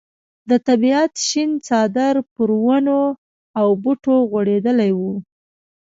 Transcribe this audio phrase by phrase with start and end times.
[0.49, 2.99] د طبیعت شین څادر پر ونو
[3.59, 5.13] او بوټو غوړېدلی وي.